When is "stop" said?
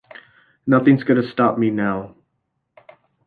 1.31-1.59